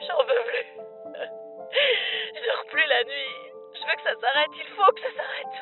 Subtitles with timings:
[0.00, 0.66] J'en veux plus.
[2.34, 3.36] Je dors plus la nuit.
[3.74, 4.50] Je veux que ça s'arrête.
[4.54, 5.56] Il faut que ça s'arrête.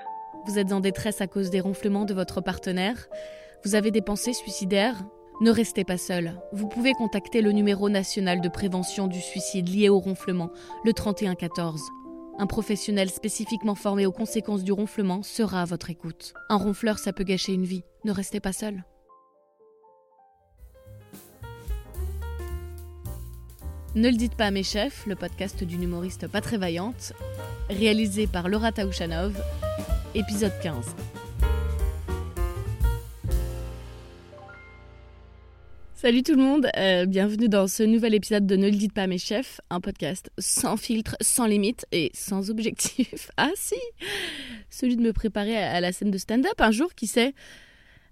[0.47, 3.09] Vous êtes en détresse à cause des ronflements de votre partenaire.
[3.65, 4.97] Vous avez des pensées suicidaires.
[5.41, 6.41] Ne restez pas seul.
[6.53, 10.51] Vous pouvez contacter le numéro national de prévention du suicide lié au ronflement,
[10.85, 11.83] le 3114.
[12.39, 16.35] Un professionnel spécifiquement formé aux conséquences du ronflement sera à votre écoute.
[16.51, 17.85] Un ronfleur, ça peut gâcher une vie.
[18.05, 18.85] Ne restez pas seul.
[23.97, 27.13] Ne le dites pas à mes chefs, le podcast d'une humoriste pas très vaillante,
[27.71, 29.41] réalisé par Laura Taouchanov,
[30.17, 30.97] épisode 15.
[35.95, 39.03] Salut tout le monde, euh, bienvenue dans ce nouvel épisode de Ne le dites pas
[39.03, 43.31] à mes chefs, un podcast sans filtre, sans limite et sans objectif.
[43.37, 43.77] Ah si
[44.71, 47.33] Celui de me préparer à la scène de stand-up un jour, qui sait?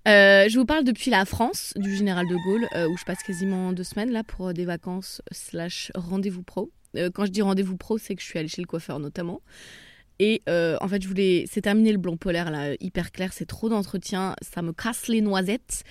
[0.09, 3.23] Euh, je vous parle depuis la France, du Général de Gaulle, euh, où je passe
[3.23, 6.71] quasiment deux semaines là pour des vacances slash rendez-vous pro.
[7.15, 9.41] quand je dis rendez-vous pro, c'est que je suis allée chez le coiffeur notamment.
[10.19, 11.47] Et en fait, je voulais.
[11.51, 15.21] C'est terminé le blanc polaire là, hyper clair, c'est trop d'entretien, ça me casse les
[15.21, 15.85] noisettes.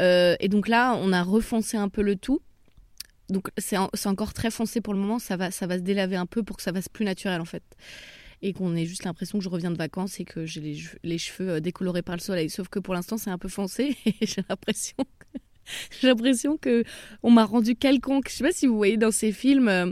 [0.00, 2.40] Euh, et donc là, on a refoncé un peu le tout.
[3.30, 6.26] Donc c'est encore très foncé pour le moment, ça va, ça va se délaver un
[6.26, 7.62] peu pour que ça fasse plus naturel en fait.
[8.42, 11.50] Et qu'on ait juste l'impression que je reviens de vacances et que j'ai les, cheveux
[11.50, 12.50] euh, décolorés par le soleil.
[12.50, 14.96] Sauf que pour l'instant c'est un peu foncé et j'ai l'impression
[16.00, 16.84] j'ai l'impression que
[17.22, 18.28] on m'a rendu quelconque.
[18.28, 19.90] Je sais pas si vous voyez dans ces films euh,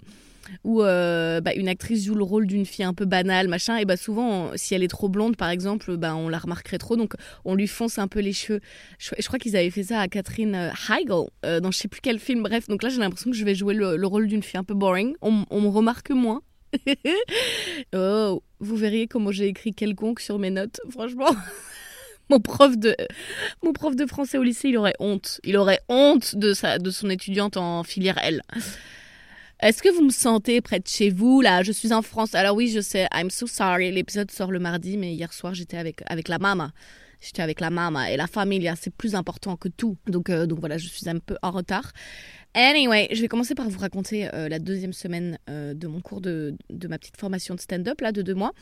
[0.64, 3.84] où euh, bah, une actrice joue le rôle d'une fille un peu banale, machin, et
[3.84, 7.14] bah souvent, si elle est trop blonde, par exemple, bah, on la remarquerait trop, donc
[7.44, 8.60] on lui fonce un peu les cheveux.
[8.98, 12.42] Je, crois qu'ils avaient fait ça à Catherine Heigl, dans je sais plus quel film,
[12.42, 14.74] bref, donc là j'ai l'impression que je vais jouer le, rôle d'une fille un peu
[14.74, 16.42] boring, on me remarque moins.
[17.94, 21.30] oh, vous verriez comment j'ai écrit quelconque sur mes notes, franchement.
[22.30, 22.96] mon prof de
[23.62, 25.40] mon prof de français au lycée, il aurait honte.
[25.44, 28.42] Il aurait honte de sa de son étudiante en filière L.
[29.60, 32.34] Est-ce que vous me sentez près de chez vous Là, je suis en France.
[32.34, 33.92] Alors oui, je sais, I'm so sorry.
[33.92, 36.70] L'épisode sort le mardi, mais hier soir, j'étais avec, avec la maman.
[37.22, 39.96] J'étais avec la maman et la famille, c'est plus important que tout.
[40.06, 41.92] Donc, euh, donc voilà, je suis un peu en retard.
[42.54, 46.20] Anyway, je vais commencer par vous raconter euh, la deuxième semaine euh, de mon cours
[46.20, 48.52] de, de ma petite formation de stand-up, là, de deux mois.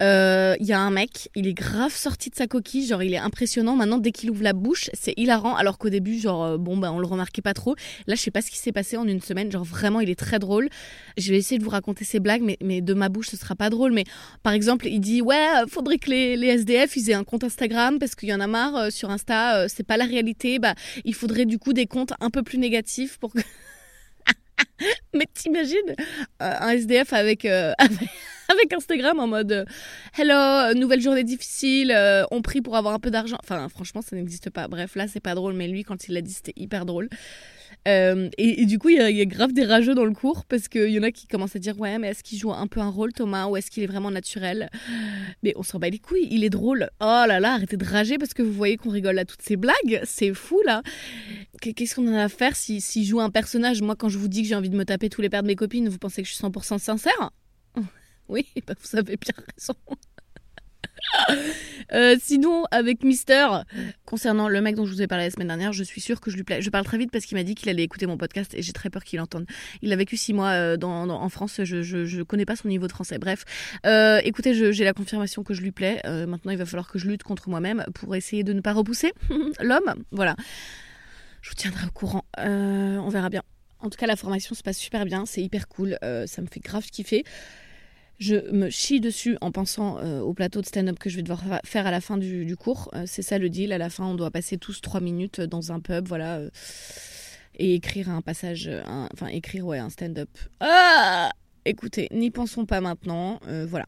[0.00, 3.14] Il euh, y a un mec, il est grave sorti de sa coquille, genre il
[3.14, 3.74] est impressionnant.
[3.74, 5.56] Maintenant, dès qu'il ouvre la bouche, c'est hilarant.
[5.56, 7.74] Alors qu'au début, genre euh, bon bah on le remarquait pas trop.
[8.06, 9.50] Là, je sais pas ce qui s'est passé en une semaine.
[9.50, 10.68] Genre vraiment, il est très drôle.
[11.16, 13.56] Je vais essayer de vous raconter ses blagues, mais, mais de ma bouche, ce sera
[13.56, 13.92] pas drôle.
[13.92, 14.04] Mais
[14.44, 17.98] par exemple, il dit ouais, faudrait que les, les SDF ils aient un compte Instagram
[17.98, 20.60] parce qu'il y en a marre euh, sur Insta, c'est pas la réalité.
[20.60, 23.40] Bah il faudrait du coup des comptes un peu plus négatifs pour que.
[25.14, 25.94] mais t'imagines
[26.40, 27.46] un SDF avec,
[28.48, 29.64] avec Instagram en mode euh,
[30.16, 33.36] Hello, euh, nouvelle journée difficile, euh, on prie pour avoir un peu d'argent.
[33.42, 34.68] Enfin, franchement, ça n'existe pas.
[34.68, 37.08] Bref, là, c'est pas drôle, mais lui, quand il l'a dit, c'était hyper drôle.
[37.86, 40.98] Et, du coup, il y, a grave des rageux dans le cours parce qu'il y
[40.98, 43.12] en a qui commencent à dire Ouais, mais est-ce qu'il joue un peu un rôle,
[43.12, 44.68] Thomas, ou est-ce qu'il est vraiment naturel?
[45.42, 46.90] Mais on s'en bat les couilles, il est drôle.
[47.00, 49.56] Oh là là, arrêtez de rager parce que vous voyez qu'on rigole à toutes ces
[49.56, 50.00] blagues.
[50.04, 50.82] C'est fou là.
[51.60, 53.82] Qu'est-ce qu'on en a à faire s'il si, joue un personnage?
[53.82, 55.48] Moi, quand je vous dis que j'ai envie de me taper tous les pères de
[55.48, 57.30] mes copines, vous pensez que je suis 100% sincère?
[58.30, 59.72] Oui, bah, vous avez bien raison.
[61.94, 63.46] Euh, sinon, avec Mister,
[64.04, 66.30] concernant le mec dont je vous ai parlé la semaine dernière, je suis sûre que
[66.30, 66.60] je lui plais.
[66.60, 68.72] Je parle très vite parce qu'il m'a dit qu'il allait écouter mon podcast et j'ai
[68.72, 69.46] très peur qu'il entende.
[69.80, 72.92] Il a vécu six mois euh, en France, je, je, connais pas son niveau de
[72.92, 73.18] français.
[73.18, 73.44] Bref,
[73.86, 76.02] euh, écoutez, j'ai la confirmation que je lui plais.
[76.04, 79.12] maintenant, il va falloir que je lutte contre moi-même pour essayer de ne pas repousser
[79.60, 79.94] l'homme.
[80.10, 80.36] Voilà.
[81.40, 82.24] Je vous tiendrai au courant.
[82.36, 83.42] on verra bien.
[83.80, 86.60] En tout cas, la formation se passe super bien, c'est hyper cool, ça me fait
[86.60, 87.24] grave kiffer
[88.18, 91.42] je me chie dessus en pensant euh, au plateau de stand-up que je vais devoir
[91.64, 92.90] faire à la fin du, cours.
[92.94, 93.72] Euh, c'est ça le deal.
[93.72, 96.50] À la fin, on doit passer tous trois minutes dans un pub, voilà, euh,
[97.54, 98.70] et écrire un passage,
[99.12, 100.28] enfin écrire ouais un stand-up.
[100.60, 101.30] Ah
[101.64, 103.86] Écoutez, n'y pensons pas maintenant, voilà.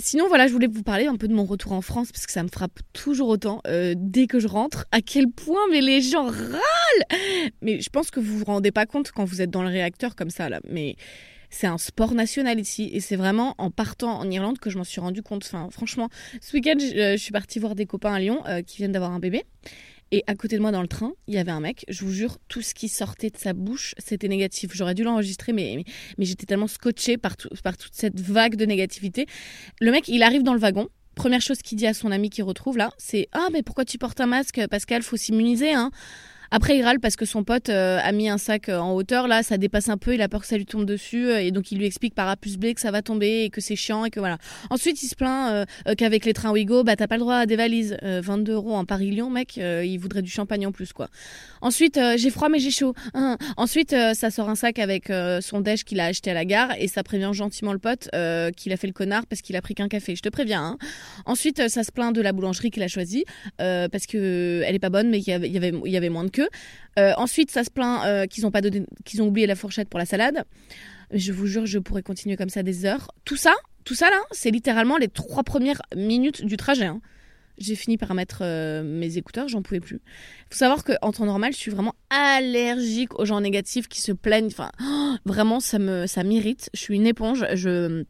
[0.00, 2.32] sinon, voilà, je voulais vous parler un peu de mon retour en France parce que
[2.32, 3.60] ça me frappe toujours autant
[3.96, 4.86] dès que je rentre.
[4.90, 7.20] À quel point mais les gens râlent.
[7.60, 10.16] Mais je pense que vous vous rendez pas compte quand vous êtes dans le réacteur
[10.16, 10.60] comme ça là.
[10.70, 10.96] Mais
[11.54, 12.90] c'est un sport national ici.
[12.92, 15.44] Et c'est vraiment en partant en Irlande que je m'en suis rendu compte.
[15.46, 16.08] Enfin, franchement,
[16.40, 19.12] ce week-end, je, euh, suis partie voir des copains à Lyon euh, qui viennent d'avoir
[19.12, 19.44] un bébé.
[20.10, 21.84] Et à côté de moi dans le train, il y avait un mec.
[21.88, 24.70] Je vous jure, tout ce qui sortait de sa bouche, c'était négatif.
[24.74, 25.84] J'aurais dû l'enregistrer, mais,
[26.18, 29.26] mais, j'étais tellement scotchée par, par toute cette vague de négativité.
[29.80, 30.88] Le mec, il arrive dans le wagon.
[31.14, 33.98] Première chose qu'il dit à son ami qui retrouve là, c'est Ah, mais pourquoi tu
[33.98, 35.90] portes un masque Pascal, faut s'immuniser, hein
[36.56, 39.26] Après, il râle parce que son pote euh, a mis un sac euh, en hauteur.
[39.26, 40.14] Là, ça dépasse un peu.
[40.14, 41.26] Il a peur que ça lui tombe dessus.
[41.26, 43.50] euh, et donc, il lui explique par A plus B que ça va tomber et
[43.50, 44.38] que c'est chiant et que voilà.
[44.70, 47.34] Ensuite, il se plaint euh, euh, qu'avec les trains Ouigo, bah, t'as pas le droit
[47.34, 47.96] à des valises.
[48.04, 49.56] Euh, 22 euros en Paris-Lyon, mec.
[49.56, 51.08] il voudrait du champagne en plus, quoi.
[51.60, 52.94] Ensuite, j'ai froid mais j'ai chaud.
[53.14, 53.36] Hein.
[53.56, 55.10] Ensuite, euh, ça sort un sac avec
[55.40, 58.08] son déj qu'il a acheté à la gare et ça prévient gentiment le pote
[58.56, 60.14] qu'il a fait le connard parce qu'il a pris qu'un café.
[60.14, 60.62] Je te préviens.
[60.62, 60.78] Hein.
[61.26, 63.24] Ensuite, ça se plaint de la boulangerie qu'il a choisie
[63.58, 66.30] parce que euh, elle est pas bonne mais il y avait, y avait moins de
[66.30, 66.43] queue.
[66.98, 70.44] Euh, ensuite, ça se plaint euh, qu'ils ont ont oublié la fourchette pour la salade.
[71.12, 73.10] Je vous jure, je pourrais continuer comme ça des heures.
[73.24, 73.52] Tout ça,
[73.84, 76.86] tout ça là, c'est littéralement les trois premières minutes du trajet.
[76.86, 77.00] hein.
[77.56, 80.00] J'ai fini par mettre euh, mes écouteurs, j'en pouvais plus.
[80.50, 84.46] Faut savoir qu'en temps normal, je suis vraiment allergique aux gens négatifs qui se plaignent.
[84.48, 84.72] Enfin,
[85.24, 86.68] vraiment, ça ça m'irrite.
[86.74, 87.46] Je suis une éponge.
[87.54, 88.04] Je,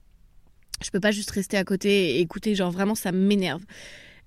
[0.83, 2.55] je peux pas juste rester à côté et écouter.
[2.55, 3.63] Genre vraiment, ça m'énerve.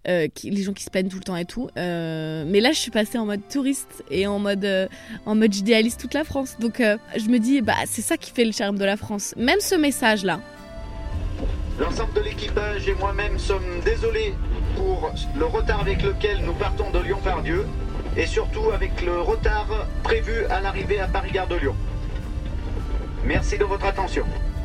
[0.10, 1.70] Euh, qui- les gens qui se plaignent tout le temps et tout.
[1.78, 4.88] Euh, mais là, je suis passée en mode touriste et en mode, euh,
[5.26, 6.56] en mode j'idéalise toute la France.
[6.60, 9.34] Donc, je me dis, bah, c'est ça qui fait le charme de la France.
[9.36, 10.40] Même ce message-là.
[11.80, 14.34] L'ensemble de l'équipage et moi-même sommes désolés
[14.76, 17.66] pour le retard avec lequel nous partons de Lyon-Pardieu
[18.16, 19.68] et surtout avec le retard
[20.04, 21.76] prévu à l'arrivée à Paris-Gare de Lyon.
[23.26, 24.24] Merci de votre attention.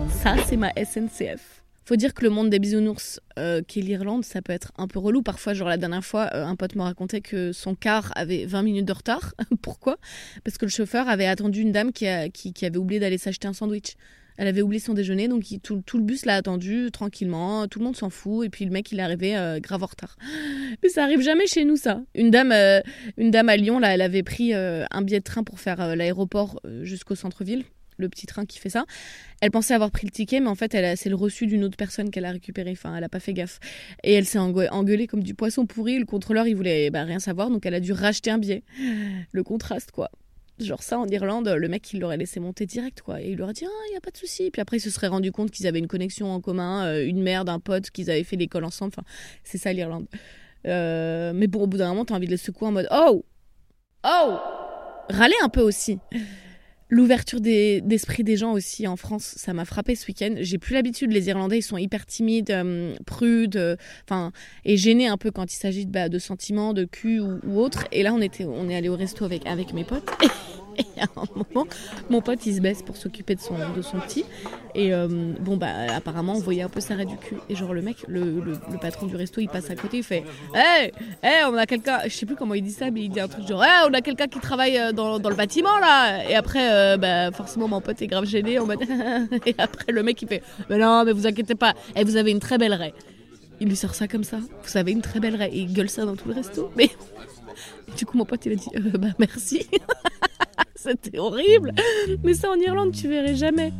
[0.08, 1.61] Ça, c'est ma SNCF.
[1.84, 4.86] Faut dire que le monde des bisounours, euh, qui est l'Irlande, ça peut être un
[4.86, 5.22] peu relou.
[5.22, 8.62] Parfois, genre la dernière fois, euh, un pote me racontait que son car avait 20
[8.62, 9.34] minutes de retard.
[9.62, 9.98] Pourquoi?
[10.44, 13.52] Parce que le chauffeur avait attendu une dame qui, qui, avait oublié d'aller s'acheter un
[13.52, 13.94] sandwich.
[14.38, 17.66] Elle avait oublié son déjeuner, donc tout, le bus l'a attendu tranquillement.
[17.66, 19.86] Tout le monde s'en fout, et puis le mec, il est arrivé euh, grave en
[19.86, 20.16] retard.
[20.82, 22.00] Mais ça arrive jamais chez nous, ça.
[22.14, 22.80] Une dame, euh,
[23.18, 26.60] une dame à Lyon, là, elle avait pris un billet de train pour faire l'aéroport
[26.82, 27.64] jusqu'au centre-ville,
[27.96, 28.84] le petit train qui fait ça.
[29.40, 32.10] Elle pensait avoir pris le ticket, mais en fait, c'est le reçu d'une autre personne
[32.10, 32.70] qu'elle a récupéré.
[32.72, 33.60] Enfin, elle a pas fait gaffe.
[34.02, 35.98] Et elle s'est engue- engueulée comme du poisson pourri.
[35.98, 38.62] Le contrôleur, il voulait bah, rien savoir, donc elle a dû racheter un billet.
[39.32, 40.10] Le contraste, quoi.
[40.58, 43.20] Genre ça, en Irlande, le mec, il l'aurait laissé monter direct, quoi.
[43.20, 44.50] Et il lui aurait dit, ah, il y a pas de souci.
[44.50, 47.22] Puis après, il se serait rendu compte qu'ils avaient une connexion en commun, euh, une
[47.22, 48.92] mère d'un pote, qu'ils avaient fait l'école ensemble.
[48.96, 49.06] Enfin,
[49.44, 50.06] c'est ça, l'Irlande.
[50.66, 53.24] Euh, mais bon, au bout d'un moment, t'as envie de les secouer en mode, oh
[54.04, 54.38] Oh
[55.08, 55.98] Râler un peu aussi.
[56.92, 60.34] L'ouverture des- d'esprit des gens aussi en France, ça m'a frappé ce week-end.
[60.40, 64.30] J'ai plus l'habitude, les Irlandais, ils sont hyper timides, euh, prudes, euh, enfin,
[64.66, 67.86] et gênés un peu quand il s'agit de, bah, de sentiments, de cul ou, autre.
[67.92, 70.06] Et là, on était, on est allé au resto avec mes potes.
[70.78, 71.66] Et à un moment,
[72.10, 74.24] mon pote, il se baisse pour s'occuper de son, de son petit.
[74.74, 75.08] Et euh,
[75.40, 77.36] bon, bah, apparemment, on voyait un peu s'arrêt du cul.
[77.48, 80.24] Et genre, le mec, le, le, patron du resto, il passe à côté, il fait
[80.54, 80.92] Hey,
[81.22, 83.28] hey, on a quelqu'un, je sais plus comment il dit ça, mais il dit un
[83.28, 86.24] truc genre Hey, on a quelqu'un qui travaille euh, dans, dans le bâtiment là.
[86.28, 88.58] Et après, euh, bah, forcément, mon pote est grave gêné.
[88.58, 88.82] En mode
[89.46, 92.30] Et après, le mec, il fait Mais non, mais vous inquiétez pas, et vous avez
[92.30, 92.94] une très belle raie.
[93.60, 94.38] Il lui sort ça comme ça.
[94.64, 95.50] Vous avez une très belle raie.
[95.52, 96.72] Et il gueule ça dans tout le resto.
[96.76, 96.90] Mais
[97.96, 99.66] du coup, mon pote, il a dit Bah, merci.
[101.02, 101.72] C'était horrible.
[102.24, 103.72] Mais ça, en Irlande, tu verrais jamais.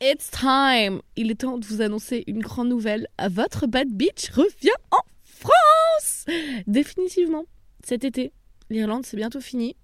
[0.00, 1.00] It's time!
[1.16, 3.08] Il est temps de vous annoncer une grande nouvelle.
[3.28, 6.26] Votre Bad Beach revient en France!
[6.68, 7.44] Définitivement.
[7.84, 8.32] Cet été.
[8.70, 9.76] L'Irlande, c'est bientôt fini.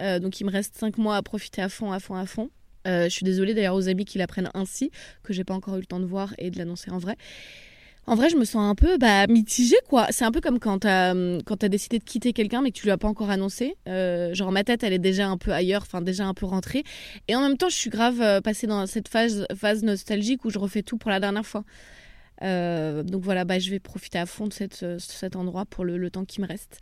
[0.00, 2.48] Euh, donc, il me reste 5 mois à profiter à fond, à fond, à fond.
[2.86, 4.90] Euh, je suis désolée d'ailleurs aux amis qui l'apprennent ainsi,
[5.22, 7.16] que j'ai pas encore eu le temps de voir et de l'annoncer en vrai.
[8.06, 10.06] En vrai, je me sens un peu bah, mitigée, quoi.
[10.10, 12.84] C'est un peu comme quand t'as hum, quand décidé de quitter quelqu'un, mais que tu
[12.84, 13.76] lui as pas encore annoncé.
[13.88, 16.82] Euh, genre, ma tête, elle est déjà un peu ailleurs, enfin, déjà un peu rentrée.
[17.28, 20.50] Et en même temps, je suis grave euh, passée dans cette phase, phase nostalgique où
[20.50, 21.64] je refais tout pour la dernière fois.
[22.42, 25.98] Euh, donc voilà, bah, je vais profiter à fond de euh, cet endroit pour le,
[25.98, 26.78] le temps qui me reste.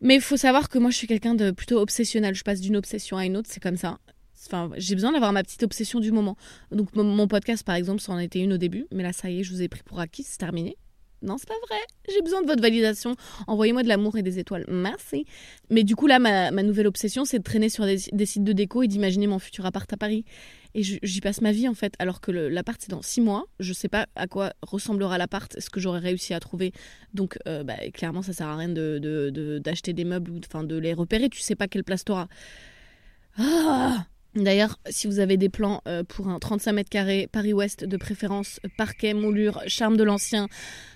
[0.00, 2.34] Mais il faut savoir que moi, je suis quelqu'un de plutôt obsessionnel.
[2.34, 3.98] Je passe d'une obsession à une autre, c'est comme ça.
[4.46, 6.36] Enfin, j'ai besoin d'avoir ma petite obsession du moment.
[6.70, 9.40] Donc mon, podcast, par exemple, ça en était une au début, mais là, ça y
[9.40, 10.76] est, je vous ai pris pour acquis, c'est terminé.
[11.24, 11.80] Non, c'est pas vrai.
[12.12, 13.16] J'ai besoin de votre validation.
[13.46, 14.66] Envoyez-moi de l'amour et des étoiles.
[14.68, 15.24] Merci.
[15.70, 18.82] Mais du coup, là, ma, nouvelle obsession, c'est de traîner sur des, sites de déco
[18.82, 20.26] et d'imaginer mon futur appart à Paris.
[20.74, 21.94] Et j'y passe ma vie, en fait.
[21.98, 23.46] Alors que l'appart, c'est dans six mois.
[23.58, 26.72] Je sais pas à quoi ressemblera l'appart, ce que j'aurais réussi à trouver.
[27.14, 30.40] Donc, euh, bah, clairement, ça sert à rien de- de- de- d'acheter des meubles ou
[30.40, 31.30] de, de les repérer.
[31.30, 32.28] Tu sais pas quelle place t'auras.
[33.38, 37.96] Ah D'ailleurs, si vous avez des plans euh, pour un 35 mètres carrés, Paris-Ouest de
[37.96, 40.48] préférence, parquet, moulure, charme de l'ancien,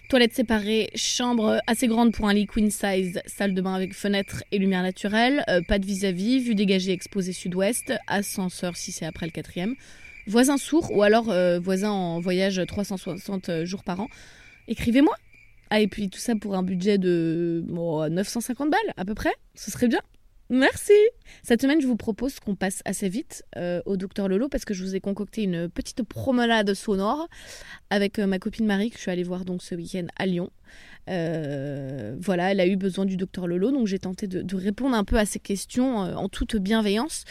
[0.08, 4.42] toilettes séparées, chambre assez grande pour un lit queen size, salle de bain avec fenêtre
[4.50, 9.26] et lumière naturelle, euh, pas de vis-à-vis, vue dégagée exposée sud-ouest, ascenseur si c'est après
[9.26, 9.76] le quatrième,
[10.26, 14.08] voisin sourd ou alors euh, voisin en voyage 360 jours par an,
[14.66, 15.14] écrivez-moi.
[15.70, 19.34] Ah et puis tout ça pour un budget de bon, 950 balles à peu près,
[19.54, 20.00] ce serait bien.
[20.50, 20.94] Merci.
[21.42, 24.72] Cette semaine, je vous propose qu'on passe assez vite euh, au docteur Lolo parce que
[24.72, 27.28] je vous ai concocté une petite promenade sonore
[27.90, 30.50] avec euh, ma copine Marie que je suis allée voir donc ce week-end à Lyon.
[31.10, 35.04] Euh, voilà, elle a eu besoin du docteur Lolo, donc j'ai tenté de, répondre un
[35.04, 37.24] peu à ses questions en toute bienveillance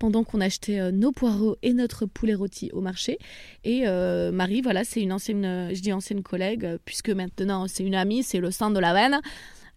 [0.00, 3.18] pendant qu'on achetait nos poireaux et notre poulet rôti au marché.
[3.64, 3.84] Et
[4.32, 8.38] Marie, voilà, c'est une ancienne, je dis ancienne collègue, puisque maintenant c'est une amie, c'est
[8.38, 9.20] le sein de la veine.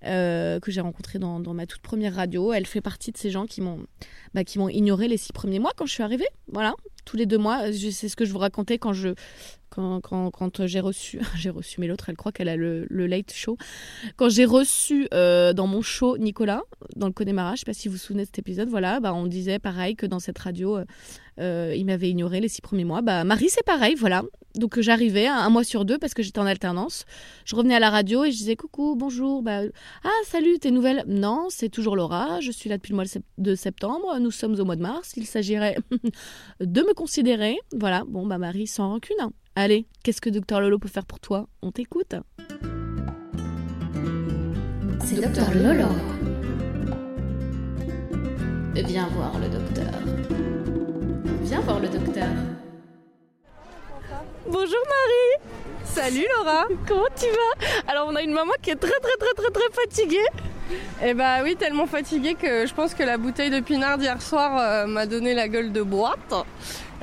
[0.06, 2.54] Euh, que j'ai rencontré dans, ma toute première radio.
[2.54, 3.86] Elle fait partie de ces gens qui m'ont
[4.34, 6.28] bah, qui m'ont ignoré les six premiers mois quand je suis arrivée.
[6.48, 6.74] Voilà,
[7.06, 7.72] tous les deux mois.
[7.72, 9.10] Je- C'est ce que je vous racontais quand je
[9.70, 13.32] quand, quand, quand j'ai reçu j'ai reçu mais l'autre elle croit qu'elle a le, late
[13.32, 13.58] show
[14.18, 16.64] quand j'ai reçu euh, dans mon show Nicolas
[16.98, 19.14] dans le Connemara je sais pas si vous vous souvenez de cet épisode voilà bah
[19.14, 20.80] on disait pareil que dans cette radio
[21.42, 23.02] euh, euh, il m'avait ignoré les six premiers mois.
[23.02, 24.24] Bah Marie c'est pareil voilà.
[24.56, 27.06] Donc euh, j'arrivais un, mois sur deux parce que j'étais en alternance.
[27.46, 29.62] Je revenais à la radio et je disais coucou bonjour bah
[30.04, 32.40] ah salut tes nouvelles non c'est toujours Laura.
[32.42, 33.06] Je suis là depuis le mois
[33.38, 34.18] de septembre.
[34.20, 35.14] Nous sommes au mois de mars.
[35.18, 35.78] Il s'agirait
[36.60, 37.58] de me considérer.
[37.78, 38.04] Voilà.
[38.08, 39.32] Bon bah Marie sans rancune hein.
[39.56, 41.48] Allez, qu'est-ce que Docteur Lolo peut faire pour toi?
[41.62, 42.16] On t'écoute.
[45.04, 45.88] C'est Docteur Lolo.
[48.74, 50.51] Viens voir le docteur.
[51.52, 52.28] Viens voir le docteur.
[54.48, 55.52] Bonjour Marie
[55.84, 57.92] Salut Laura Comment tu vas?
[57.92, 60.26] Alors on a une maman qui est très très très très très fatiguée.
[61.04, 64.58] Eh bah oui, tellement fatiguée que je pense que la bouteille de pinard d'hier soir
[64.58, 66.34] euh, m'a donné la gueule de boîte.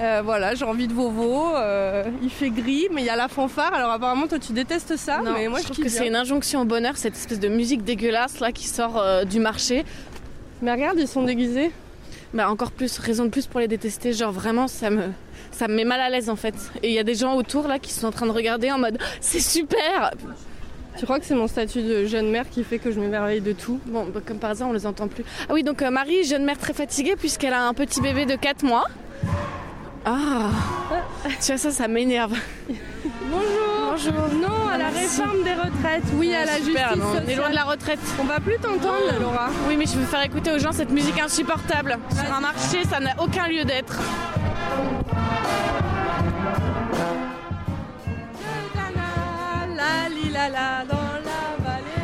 [0.00, 3.28] Euh, voilà, j'ai envie de Vovo, euh, il fait gris, mais il y a la
[3.28, 3.75] fanfare.
[3.75, 6.17] Alors apparemment toi tu détestes ça, non, mais moi je je, trouve que c'est une
[6.17, 9.85] injonction au bonheur, cette espèce de musique dégueulasse là qui sort euh, du marché.
[10.62, 11.71] Mais regarde, ils sont déguisés.
[12.35, 14.12] Bah encore plus, raison de plus pour les détester.
[14.12, 15.04] Genre vraiment ça me
[15.50, 16.54] ça me met mal à l'aise en fait.
[16.82, 18.78] Et il y a des gens autour là qui sont en train de regarder en
[18.78, 20.12] mode c'est super.
[20.99, 23.52] Tu crois que c'est mon statut de jeune mère qui fait que je m'émerveille de
[23.52, 23.78] tout?
[23.87, 25.25] Bon, bah, comme par hasard on les entend plus.
[25.49, 28.35] Ah oui donc euh, Marie, jeune mère très fatiguée puisqu'elle a un petit bébé de
[28.35, 28.87] 4 mois.
[30.04, 30.50] Ah,
[31.40, 32.35] tu vois ça, ça m'énerve.
[33.30, 33.67] Bonjour
[33.99, 34.28] Bonjour.
[34.40, 37.37] Non à la réforme des retraites, oui à la Super, justice non, on est sociale.
[37.37, 37.99] loin de la retraite.
[38.21, 39.49] On va plus t'entendre là, Laura.
[39.67, 41.99] Oui, mais je veux faire écouter aux gens cette musique insupportable.
[42.14, 43.99] Sur un marché, ça n'a aucun lieu d'être.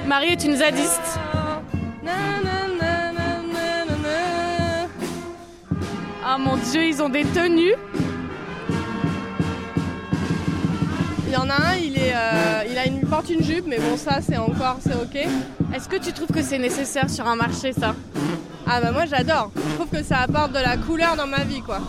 [0.06, 1.18] Marie est une zadiste.
[6.26, 7.74] Ah mon dieu, ils ont des tenues.
[11.26, 13.78] Il y en a un, il, est, euh, il a une, porte une jupe, mais
[13.78, 15.16] bon, ça, c'est encore, c'est ok.
[15.74, 17.94] Est-ce que tu trouves que c'est nécessaire sur un marché, ça
[18.66, 19.50] Ah bah moi, j'adore.
[19.56, 21.80] Je trouve que ça apporte de la couleur dans ma vie, quoi.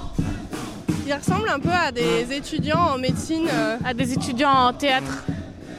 [1.06, 3.48] Il ressemble un peu à des étudiants en médecine.
[3.54, 3.78] euh.
[3.86, 5.24] À des étudiants en théâtre.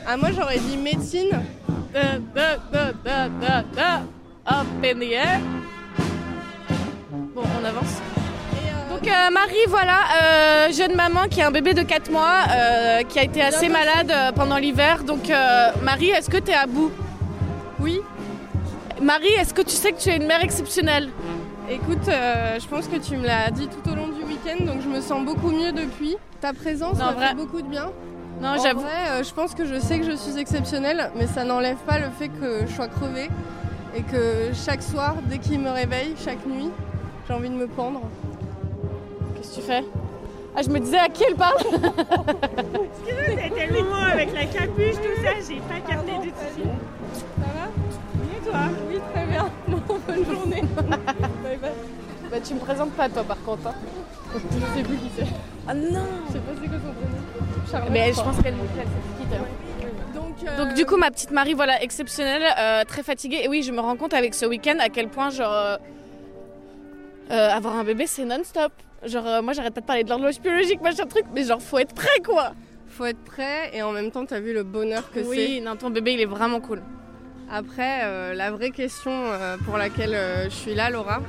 [0.06, 1.30] Ah, moi, j'aurais dit médecine.
[1.92, 4.02] Da, da, da, da, da, da.
[4.48, 5.40] Up in the air.
[7.34, 8.00] Bon, on avance.
[9.08, 13.02] Euh, Donc Marie, voilà, euh, jeune maman qui a un bébé de 4 mois, euh,
[13.02, 15.04] qui a été assez malade pendant l'hiver.
[15.04, 15.30] Donc
[15.82, 16.90] Marie, est-ce que tu es à bout?
[17.80, 18.00] Oui,
[19.00, 21.10] Marie, est-ce que tu sais que tu es une mère exceptionnelle?
[21.68, 24.88] Écoute, je pense que tu me l'as dit tout au long du week-end, donc je
[24.88, 26.16] me sens beaucoup mieux depuis.
[26.40, 27.28] Ta présence m'a vrai.
[27.28, 27.90] fait beaucoup de bien.
[28.40, 28.80] Non, En j'avoue.
[28.80, 32.10] vrai, je pense que je sais que je suis exceptionnelle, mais ça n'enlève pas le
[32.18, 33.30] fait que je sois crevée
[33.94, 36.70] et que chaque soir, dès qu'il me réveille, chaque nuit,
[37.26, 38.02] j'ai envie de me pendre.
[39.56, 39.82] Tu fais?
[40.54, 41.56] Ah, je me disais à qui elle parle?
[43.06, 46.68] C'était le moment avec la capuche, tout ça, j'ai pas capté du tout.
[47.38, 47.70] Ça va?
[48.36, 48.60] Et toi?
[48.90, 49.50] Oui, très bien.
[49.68, 50.62] Bon, bonne journée.
[51.42, 51.70] bye bye.
[52.30, 53.68] Bah tu me présentes pas toi par contre.
[53.68, 53.74] hein.
[54.34, 55.24] Je sais plus qui c'est.
[55.66, 57.66] Ah non Je sais pas c'est quoi son prénom.
[57.70, 57.90] Charlotte.
[57.92, 60.14] Mais je pense qu'elle elle s'est quitte.
[60.14, 63.62] Donc, euh, Donc du coup ma petite Marie voilà exceptionnelle, euh, très fatiguée et oui
[63.62, 65.76] je me rends compte avec ce week-end à quel point genre euh,
[67.30, 68.72] euh, avoir un bébé c'est non-stop.
[69.06, 71.78] Genre euh, moi j'arrête pas de parler de l'horloge biologique machin truc mais genre faut
[71.78, 72.52] être prêt quoi.
[72.88, 75.90] faut être prêt et en même temps, t'as vu le bonheur que oui non ton
[75.90, 76.78] bébé il est vraiment cool.
[76.80, 77.56] c'est.
[77.56, 81.20] Après, euh, la vraie question euh, pour laquelle je suis là, Laura.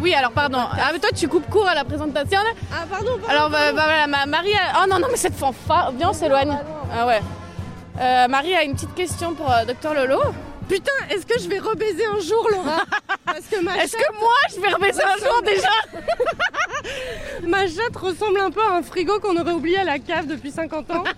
[0.00, 0.60] Oui alors pardon.
[0.60, 2.50] Ah mais toi tu coupes court à la présentation là.
[2.72, 3.28] Ah, pardon, pardon.
[3.28, 4.82] Alors bah, bah, voilà ma Marie a...
[4.82, 6.56] oh non non mais cette fanfare viens on s'éloigne.
[6.94, 7.20] Ah ouais.
[8.00, 10.20] Euh, Marie a une petite question pour Docteur Lolo.
[10.70, 12.84] Putain, est-ce que je vais rebaiser un jour, Laura
[13.26, 15.68] Parce que ma Est-ce que moi je vais rebaiser un jour déjà
[17.48, 20.52] Ma chatte ressemble un peu à un frigo qu'on aurait oublié à la cave depuis
[20.52, 21.04] 50 ans.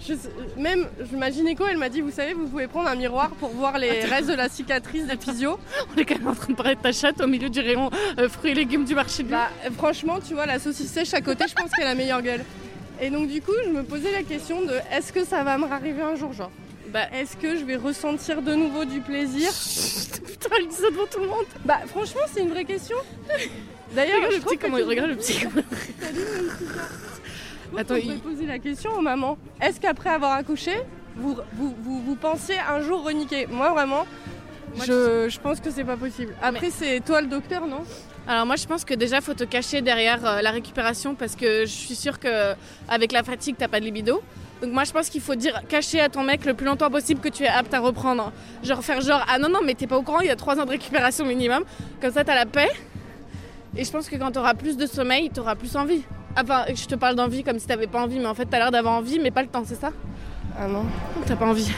[0.00, 0.14] Je
[0.56, 3.76] même, je Nico, elle m'a dit, vous savez, vous pouvez prendre un miroir pour voir
[3.76, 5.58] les restes de la cicatrice des physio.
[5.94, 7.90] On est quand même en train de parler de ta chatte au milieu du rayon
[8.18, 9.28] euh, fruits et légumes du marché de.
[9.28, 11.94] Bah, euh, franchement, tu vois, la saucisse sèche à côté, je pense qu'elle a la
[11.94, 12.42] meilleure gueule.
[12.98, 15.70] Et donc, du coup, je me posais la question de, est-ce que ça va me
[15.70, 16.50] arriver un jour, genre?
[16.92, 19.50] Bah, Est-ce que je vais ressentir de nouveau du plaisir
[20.26, 21.44] putain, elle dit ça devant tout le monde.
[21.64, 22.96] Bah franchement c'est une vraie question.
[23.94, 25.44] D'ailleurs, je petit comment il regarde le petit.
[27.76, 29.38] Attends, il- poser la question aux mamans.
[29.60, 30.72] Est-ce qu'après avoir accouché,
[31.16, 33.46] vous, vous, vous, vous pensiez un jour reniquer?
[33.46, 34.06] Moi vraiment,
[34.76, 36.34] Moi, je, je pense que c'est pas possible.
[36.42, 37.82] Après c'est toi le docteur, non?
[38.28, 41.60] Alors moi je pense que déjà faut te cacher derrière euh, la récupération parce que
[41.62, 42.52] je suis sûre que
[42.88, 44.22] avec la fatigue t'as pas de libido.
[44.62, 47.20] Donc moi je pense qu'il faut dire cacher à ton mec le plus longtemps possible
[47.20, 48.32] que tu es apte à reprendre.
[48.62, 50.58] Genre faire genre ah non non mais t'es pas au courant il y a 3
[50.60, 51.64] ans de récupération minimum.
[52.00, 52.70] Comme ça t'as la paix.
[53.76, 56.02] Et je pense que quand t'auras plus de sommeil t'auras plus envie.
[56.36, 58.70] Enfin je te parle d'envie comme si t'avais pas envie mais en fait t'as l'air
[58.70, 59.90] d'avoir envie mais pas le temps c'est ça?
[60.58, 60.84] Ah non.
[61.26, 61.70] T'as pas envie.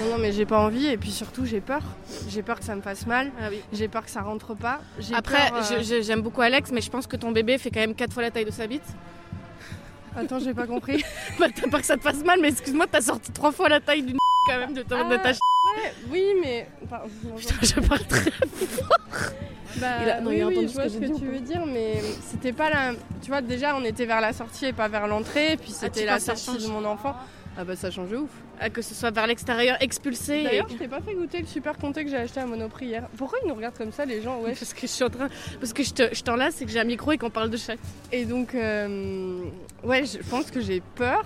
[0.00, 1.82] Non, non, mais j'ai pas envie et puis surtout j'ai peur.
[2.28, 3.30] J'ai peur que ça me fasse mal.
[3.38, 3.60] Ah oui.
[3.72, 4.80] J'ai peur que ça rentre pas.
[5.14, 7.94] Après peur, euh, j'aime beaucoup Alex mais je pense que ton bébé fait quand même
[7.94, 8.82] 4 fois la taille de sa bite.
[10.16, 11.02] Attends, j'ai pas compris.
[11.38, 13.80] Bah, t'as peur que ça te fasse mal, mais excuse-moi, t'as sorti trois fois la
[13.80, 16.68] taille d'une quand même de ta, de ta Ouais, oui, mais.
[16.84, 17.00] Enfin.
[17.36, 18.30] Putain, je parle très.
[19.78, 21.64] Bah, Il a- non, oui, il a oui, je vois ce que tu veux dire,
[21.66, 22.92] mais c'était pas la.
[23.22, 25.78] Tu vois, déjà, on était vers la sortie et pas vers l'entrée, et puis Ah,
[25.80, 27.14] c'était la sortie de mon enfant.
[27.56, 28.30] Ah bah ça change de ouf.
[28.60, 30.40] Ah, que ce soit vers l'extérieur, expulsé.
[30.40, 32.86] et- D'ailleurs, je t'ai pas fait goûter le super comté que j'ai acheté à Monoprix
[32.86, 33.06] hier.
[33.16, 34.54] Pourquoi ils nous regardent comme ça, les gens Ouais?
[34.58, 35.28] Parce que je suis en train.
[35.60, 37.56] Parce que je te- je t'enlace et que j'ai un micro et qu'on parle de
[37.56, 37.74] chat.
[38.10, 39.42] Et donc, euh,
[39.84, 41.22] ouais, je pense que j'ai peur.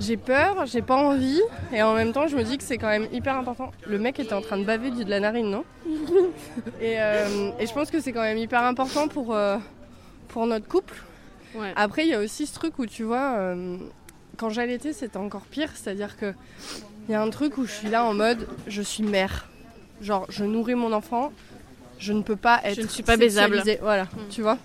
[0.00, 1.40] J'ai peur, j'ai pas envie,
[1.72, 3.70] et en même temps, je me dis que c'est quand même hyper important.
[3.86, 5.64] Le mec était en train de baver du de la narine, non?
[6.80, 9.58] Et, euh, et je pense que c'est quand même hyper important pour, euh,
[10.28, 10.94] pour notre couple.
[11.54, 11.72] Ouais.
[11.76, 13.54] Après, il y a aussi ce truc où tu vois,
[14.42, 15.70] quand j'allaitais, c'était encore pire.
[15.74, 16.34] C'est-à-dire que
[17.08, 19.48] il y a un truc où je suis là en mode, je suis mère.
[20.00, 21.32] Genre, je nourris mon enfant,
[22.00, 22.82] je ne peux pas être.
[22.82, 23.62] ne suis pas baisable.
[23.80, 24.58] Voilà, tu vois.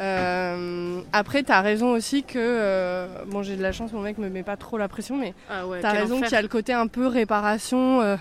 [0.00, 2.38] Euh, après, t'as raison aussi que.
[2.38, 5.34] euh, bon, j'ai de la chance, mon mec me met pas trop la pression, mais
[5.50, 8.00] Ah ouais, t'as raison qu'il y a le côté un peu réparation.
[8.02, 8.16] euh,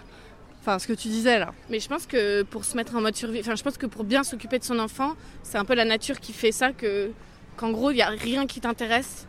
[0.62, 1.54] Enfin, ce que tu disais là.
[1.70, 4.04] Mais je pense que pour se mettre en mode survie, enfin, je pense que pour
[4.04, 7.10] bien s'occuper de son enfant, c'est un peu la nature qui fait ça, que
[7.56, 9.28] qu'en gros, il y a rien qui t'intéresse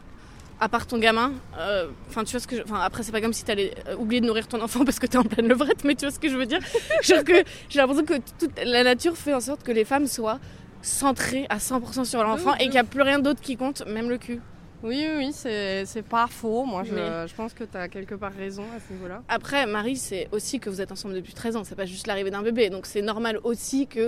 [0.60, 1.32] à part ton gamin.
[1.58, 2.62] Euh, Enfin, tu vois ce que.
[2.64, 5.06] Enfin, après, c'est pas comme si t'allais euh, oublier de nourrir ton enfant parce que
[5.06, 6.60] t'es en pleine levrette, mais tu vois ce que je veux dire?
[7.02, 10.38] Genre que j'ai l'impression que toute la nature fait en sorte que les femmes soient
[10.82, 14.08] centrées à 100% sur l'enfant et qu'il n'y a plus rien d'autre qui compte, même
[14.08, 14.40] le cul.
[14.84, 16.64] Oui, oui, oui, c'est c'est pas faux.
[16.64, 19.22] Moi, je, Mais- je pense que t'as quelque part raison à ce niveau-là.
[19.28, 22.30] Après, Marie, c'est aussi que vous êtes ensemble depuis 13 ans, c'est pas juste l'arrivée
[22.30, 23.98] d'un bébé, donc c'est normal aussi que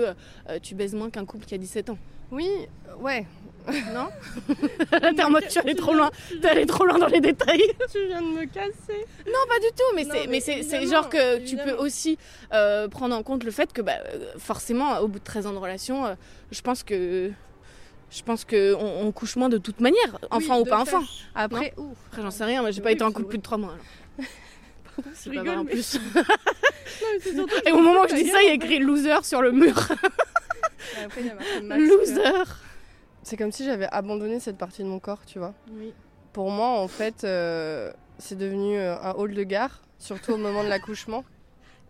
[0.49, 1.97] euh, tu baises moins qu'un couple qui a 17 ans.
[2.31, 2.47] Oui,
[3.01, 3.25] ouais.
[3.93, 4.09] Non
[5.15, 6.09] T'es en mode, tu es allé trop loin,
[6.41, 7.63] t'es allé trop loin dans les détails.
[7.91, 9.05] tu viens de me casser.
[9.27, 11.73] Non, pas du tout, mais c'est, mais mais c'est, c'est évidemment, genre que tu peux
[11.73, 12.17] aussi
[12.53, 15.53] euh, prendre en compte le fait que, bah, euh, forcément, au bout de 13 ans
[15.53, 16.13] de relation, euh,
[16.51, 17.31] je pense que.
[18.13, 20.95] Je pense qu'on on couche moins de toute manière, enfant Oui, ou pas fait.
[20.97, 21.05] enfant.
[21.33, 21.95] Après, ouf.
[22.07, 23.75] Après, j'en sais rien, mais j'ai pas été en couple plus de 3 mois.
[24.17, 24.27] alors.
[25.13, 25.97] C'est pas vrai en mais- plus.
[27.35, 29.41] Non, mais Et au moment où je dis ça, il y a écrit loser sur
[29.41, 29.75] le mur.
[30.77, 31.03] fait.
[31.05, 32.43] Après, il y a marqué Max, Loser.
[33.23, 35.53] C'est comme si j'avais abandonné cette partie de mon corps, tu vois.
[35.77, 35.93] Oui.
[36.33, 40.63] Pour moi, en fait, euh, c'est devenu euh, un hall de gare, surtout au moment
[40.63, 41.23] de l'accouchement.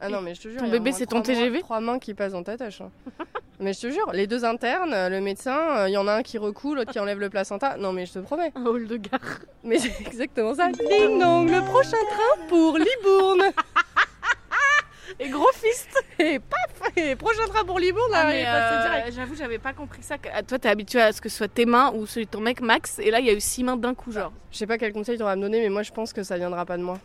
[0.04, 0.60] Ah non, mais je te jure.
[0.60, 1.58] Ton bébé, c'est ton TGV?
[1.58, 2.82] mains- Trois mains qui passent dans ta tâche.
[2.82, 2.90] hein.
[3.60, 6.24] mais je te jure, les deux internes, euh, le médecin, il y en a un
[6.24, 7.78] qui recoule, l'autre qui enlève le placenta.
[7.78, 8.52] Non, mais je te promets.
[8.56, 9.40] Un hall de gare.
[9.64, 10.70] Mais c'est exactement ça.
[10.72, 13.44] Ding dong, le prochain train pour Libourne.
[17.16, 20.18] Prochain train pour Libourne, là, Ah, euh, j'avoue, j'avais pas compris ça.
[20.18, 22.32] que- ah, Toi, t'es habitué à ce que ce soit tes mains ou celui de
[22.32, 24.32] ton mec Max, et là, il y a eu six mains d'un coup, genre.
[24.52, 26.38] Je sais pas quel conseil t'auras à me donner, mais moi je pense que ça
[26.38, 27.00] viendra pas de moi.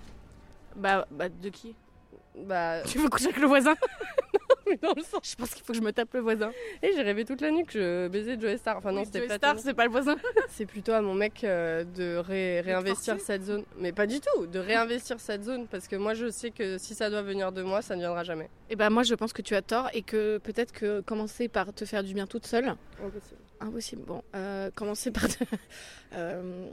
[0.75, 1.75] Bah, bah de qui?
[2.39, 3.75] Bah, Tu veux coucher avec le voisin?
[4.71, 5.21] mais dans le sens.
[5.31, 6.51] Je pense qu'il faut que je me tape le voisin.
[6.83, 8.77] Et j'ai rêvé toute la nuit que je baisais Joe Star.
[8.79, 10.17] Enfin, non, Oui, c'était pas Star, c'est pas le voisin.
[10.49, 13.65] C'est plutôt à mon mec euh, de ré- réinvestir cette zone.
[13.79, 16.95] Mais pas du tout, de réinvestir cette zone parce que moi je sais que si
[16.95, 18.49] ça doit venir de moi, ça ne viendra jamais.
[18.71, 21.73] Et bah, moi, je pense que tu as tort et que peut-être que commencer par
[21.73, 22.75] te faire du bien toute seule.
[23.61, 24.03] Impossible.
[24.07, 25.29] Bon, euh, commencer par.
[25.29, 25.45] te-
[26.15, 26.69] euh,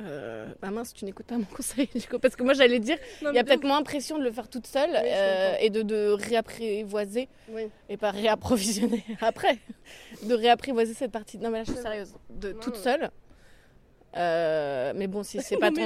[0.00, 2.98] euh, bah mince, tu n'écoutes pas mon conseil, du coup, parce que moi j'allais dire,
[3.22, 6.08] il y a peut-être moins pression de le faire toute seule euh, et de, de
[6.10, 7.68] réapprivoiser Oui.
[7.88, 9.58] et pas réapprovisionner après,
[10.22, 11.38] de réapprivoiser cette partie.
[11.38, 13.10] Non mais là je suis sérieuse, de Non, toute seule.
[14.16, 15.82] Euh, mais bon, si c'est pas ton,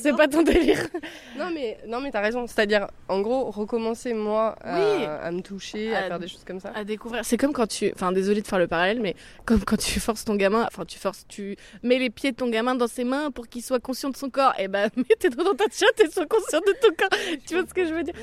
[0.00, 0.78] c'est pas ton délire.
[1.38, 2.46] Non mais non mais t'as raison.
[2.46, 5.04] C'est-à-dire, en gros, recommencer moi à, Oui.
[5.04, 6.72] à me toucher, à À- faire des choses comme ça.
[6.74, 7.24] à découvrir.
[7.24, 10.24] C'est comme quand tu, enfin désolé de faire le parallèle, mais comme quand tu forces
[10.24, 13.30] ton gamin, enfin tu forces, tu mets les pieds de ton gamin dans ses mains
[13.30, 14.54] pour qu'il soit conscient de son corps.
[14.58, 17.18] Et ben mets tes doigts dans ta chatte et sois conscient de ton corps.
[17.46, 18.14] tu vois ce que je veux dire?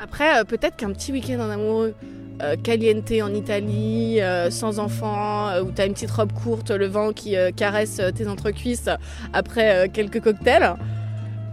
[0.00, 1.94] Après, euh, peut-être qu'un petit week-end en amoureux,
[2.42, 7.12] euh, caliente en Italie, euh, sans enfant, où t'as une petite robe courte, le vent
[7.12, 8.88] qui caresse tes entrecuisses
[9.32, 10.74] après euh, quelques cocktails.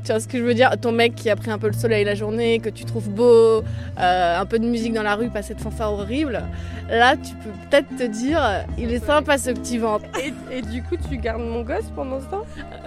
[0.06, 0.70] Tu vois ce que je veux dire?
[0.82, 3.64] Ton mec qui a pris un peu le soleil la journée, que tu trouves beau,
[4.00, 6.42] euh, un peu de musique dans la rue, pas cette fanfare horrible.
[6.90, 8.42] Là, tu peux peut-être te dire,
[8.78, 10.04] il est sympa ce petit ventre.
[10.22, 12.44] Et, et du coup, tu gardes mon gosse pendant ce temps?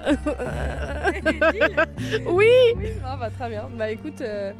[2.30, 3.64] Oui Oui, ah bah très bien.
[3.78, 4.52] Bah écoute, euh,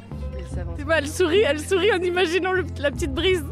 [0.77, 3.43] Tu vois, elle sourit, elle sourit en imaginant le- la petite brise.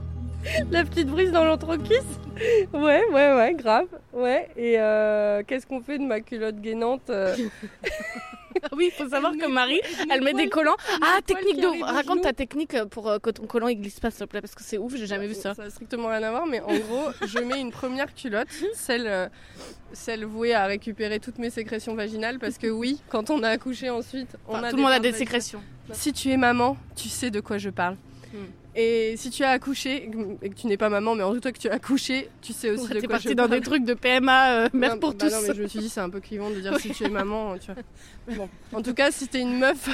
[0.71, 2.19] La petite brise dans l'entrecuisse.
[2.73, 3.88] Ouais, ouais, ouais, grave.
[4.13, 4.49] Ouais.
[4.58, 7.36] Et euh, qu'est-ce qu'on fait de ma culotte gainante euh,
[8.75, 10.75] oui, il faut savoir que Marie, elle met des collants.
[11.01, 14.19] Ah, technique de Raconte ta technique pour euh, que ton collant il glisse pas, s'il
[14.19, 15.53] te plaît, parce que c'est ouf, j'ai jamais vu ça.
[15.53, 19.29] Ça a strictement rien à voir, mais en gros, je mets une première culotte, celle,
[19.93, 23.89] celle vouée à récupérer toutes mes sécrétions vaginales, parce que oui, quand on a accouché
[23.89, 25.62] ensuite, on a tout le monde a des sécrétions.
[25.91, 27.95] Si tu es maman, tu sais de quoi je parle.
[28.36, 28.45] Hmm.
[28.78, 30.10] Et si tu as accouché,
[30.41, 32.52] et que tu n'es pas maman, mais en tout cas que tu as accouché, tu
[32.52, 33.60] sais aussi de T'es quoi je parti dans parle.
[33.62, 35.34] des trucs de PMA, euh, mère Non, pour bah tous.
[35.34, 37.10] non, mais je me suis dit, c'est un peu clivant de dire si tu es
[37.10, 37.82] maman, tu vois.
[38.36, 38.50] Bon.
[38.74, 39.88] En tout cas, si t'es une meuf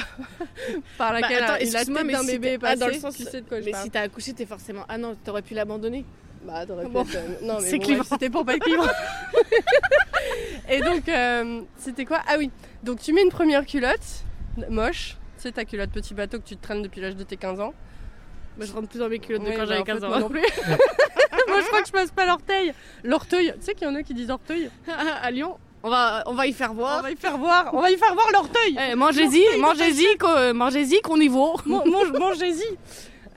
[0.98, 2.94] par laquelle Bah, attends, la tête d'un si bébé t'es- est passée, ah, dans le
[2.94, 3.84] sens- tu sais de quoi je Mais parle.
[3.84, 4.84] si t'as accouché, t'es forcément.
[4.88, 6.04] Ah non, t'aurais pu l'abandonner.
[6.44, 7.02] Bah, t'aurais pu Bon.
[7.02, 8.00] être, euh, Non, mais C'est bon, clivant.
[8.00, 8.82] ouais, c'était pour pas être clivant.
[10.68, 12.20] Et donc, euh, c'était quoi?
[12.26, 12.50] Ah oui,
[12.82, 14.24] donc tu mets une première culotte,
[14.68, 15.16] moche.
[15.36, 17.74] C'est ta culotte petit bateau que tu te traînes depuis l'âge de tes 15 ans.
[18.56, 20.00] Moi, je rentre plus dans mes culottes de Oui, quand bah, j'avais en fait, 15
[20.02, 20.20] Moi ans.
[20.20, 20.40] non plus.
[21.48, 22.72] moi, je crois que je passe pas l'orteil.
[23.04, 24.70] L'orteil, tu sais qu'il y en a qui disent orteil
[25.22, 27.02] à Lyon, on va, on va y faire On voir.
[27.02, 31.00] va y faire voir, on va y faire voir l'orteil Eh, mangez-y, mangez-y, euh, mangez-y
[31.00, 31.56] qu'on y vaut.
[31.66, 32.78] Mange- Mangez-y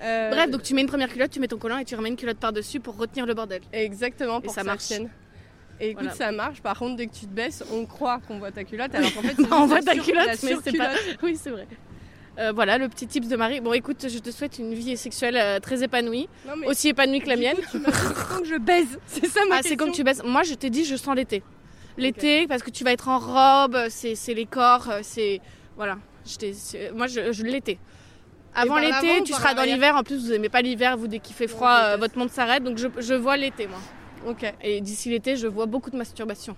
[0.01, 2.09] Euh, Bref, donc tu mets une première culotte, tu mets ton collant et tu remets
[2.09, 3.61] une culotte par-dessus pour retenir le bordel.
[3.71, 4.83] Exactement, pour ça que marche.
[4.83, 5.09] tienne.
[5.79, 6.17] Et écoute, Voilà.
[6.17, 6.61] ça marche.
[6.61, 9.21] Par contre, dès que tu te baisses, on croit qu'on voit ta culotte, alors qu'en
[9.21, 10.61] fait, on voit ta culotte, la mais c'est pas.
[10.61, 11.17] surculotte.
[11.23, 11.67] Oui, c'est vrai.
[12.37, 13.61] Euh, voilà le petit tips de Marie.
[13.61, 17.21] Bon, écoute, je te souhaite une vie sexuelle euh, très épanouie, Non, mais aussi épanouie
[17.21, 17.55] que la mienne.
[17.55, 18.99] coup, tu dit que je baise.
[19.07, 20.23] C'est ça ma Ah, c'est comme tu baisses.
[20.23, 21.43] Moi, je t'ai dit, je sens l'été.
[21.97, 25.39] L'été, parce que tu vas être en robe, c'est c'est les corps, euh, c'est.
[25.77, 25.97] Voilà.
[26.25, 27.79] Je Moi, je, je l'été.
[28.53, 29.95] Avant par l'été, tu seras dans l'hiver.
[29.95, 32.63] En plus, vous aimez pas l'hiver, vous, dès qu'il fait froid, euh, votre monde s'arrête.
[32.63, 33.79] Donc, je, je vois l'été, moi.
[34.27, 36.57] Ok, Et d'ici l'été, je vois beaucoup de masturbation.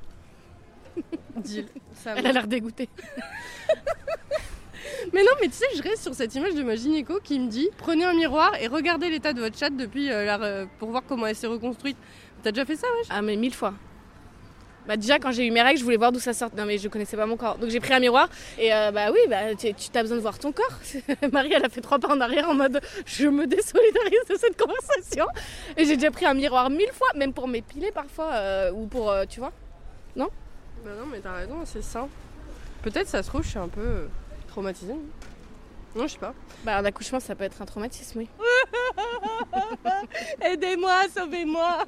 [1.36, 1.68] deal.
[1.94, 2.90] Ça Elle a l'air dégoûtée.
[5.14, 7.48] Mais non, mais tu sais, je reste sur cette image de ma gynéco qui me
[7.50, 10.90] dit prenez un miroir et regardez l'état de votre chatte depuis euh, la re- pour
[10.92, 11.98] voir comment elle s'est reconstruite.
[12.44, 13.74] T'as déjà fait ça, ouais Ah, mais mille fois.
[14.88, 16.50] Bah déjà quand j'ai eu mes règles, je voulais voir d'où ça sort.
[16.56, 17.58] Non mais je connaissais pas mon corps.
[17.58, 20.22] Donc j'ai pris un miroir et euh, bah oui, bah tu tu as besoin de
[20.22, 20.80] voir ton corps.
[21.34, 24.58] Marie elle a fait trois pas en arrière en mode je me désolidarise de cette
[24.58, 25.26] conversation.
[25.76, 29.12] Et j'ai déjà pris un miroir mille fois, même pour m'épiler parfois euh, ou pour
[29.12, 29.52] euh, tu vois.
[30.16, 32.08] Bah non, mais t'as raison, c'est sain.
[32.82, 34.08] Peut-être ça se trouve, je suis un peu
[34.58, 34.96] traumatisée.
[35.96, 36.34] Non, je sais pas.
[36.66, 38.28] Bah un accouchement ça peut être un traumatisme oui.
[40.42, 41.86] Aidez-moi, sauvez-moi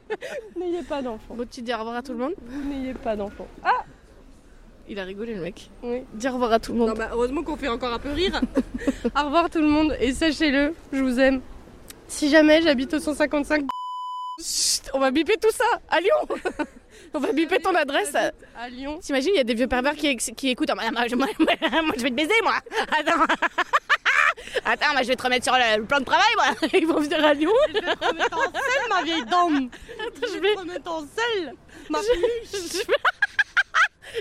[0.58, 1.34] N'ayez pas d'enfant.
[1.34, 2.34] Bon tu dis au revoir à tout le monde.
[2.42, 3.46] Vous n'ayez pas d'enfant.
[4.90, 5.70] Il a rigolé le mec.
[5.82, 6.02] Oui.
[6.12, 6.88] Dis au revoir à tout le monde.
[6.88, 8.38] Non, bah, heureusement qu'on fait encore un peu rire.
[9.16, 11.40] Au revoir tout le monde et sachez-le, je vous aime.
[12.08, 13.64] Si jamais j'habite au 155
[14.38, 16.66] Chut, on va biper tout ça à Lyon.
[17.14, 18.14] On va biper ton adresse.
[18.14, 20.70] à Lyon, T'imagines, il y a des vieux pervers qui, qui écoutent.
[20.70, 22.54] Ah, moi, je- moi, moi, moi, je vais te baiser, moi.
[22.98, 23.22] Attends.
[24.64, 26.68] Attends, moi, je vais te remettre sur le, le plan de travail, moi.
[26.72, 27.52] Ils vont venir à Lyon.
[27.68, 29.68] je vais te remettre en selle, ma vieille dame.
[30.20, 31.54] je Je vais- vais te remettre en selle,
[31.90, 32.04] ma Je,
[32.58, 32.94] je vais...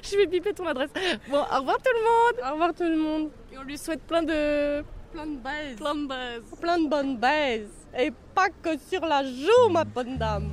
[0.04, 0.90] je vais biper ton adresse.
[1.30, 2.50] Bon, au revoir tout le monde.
[2.50, 3.30] Au revoir tout le monde.
[3.54, 4.84] Et on lui souhaite plein de.
[5.12, 5.76] Plein de baises.
[5.78, 6.60] plein de buzz.
[6.62, 7.68] Plein de bonnes baises.
[7.98, 10.52] Et pas que sur la joue, ma bonne dame.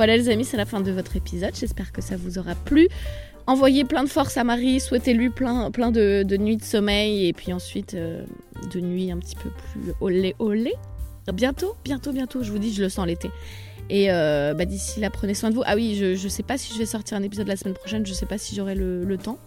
[0.00, 1.54] Voilà les amis, c'est la fin de votre épisode.
[1.54, 2.88] J'espère que ça vous aura plu.
[3.46, 7.52] Envoyez plein de force à Marie, souhaitez-lui plein, plein de, nuits de sommeil et puis
[7.52, 8.24] ensuite euh,
[8.72, 10.72] de nuits un petit peu plus olé olé.
[11.34, 13.30] Bientôt, bientôt, bientôt, je vous dis, je le sens l'été.
[13.90, 15.64] Et euh, bah, d'ici là, prenez soin de vous.
[15.66, 18.06] Ah oui, je, je sais pas si je vais sortir un épisode la semaine prochaine,
[18.06, 19.38] je sais pas si j'aurai le, le temps.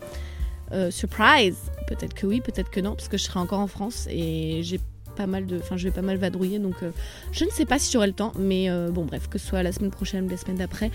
[0.72, 4.08] Euh, surprise Peut-être que oui, peut-être que non, parce que je serai encore en France
[4.08, 4.80] et j'ai
[5.16, 5.58] pas mal de.
[5.58, 6.76] Enfin, je vais pas mal vadrouiller donc.
[6.84, 6.92] euh,
[7.32, 9.64] je ne sais pas si j'aurai le temps, mais euh, bon, bref, que ce soit
[9.64, 10.92] la semaine prochaine ou la semaine d'après,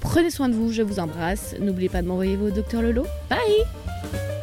[0.00, 1.54] prenez soin de vous, je vous embrasse.
[1.60, 3.04] N'oubliez pas de m'envoyer vos docteurs Lolo.
[3.30, 4.33] Bye